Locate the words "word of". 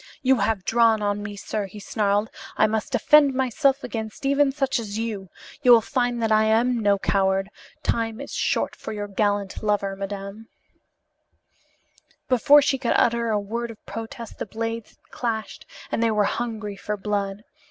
13.39-13.85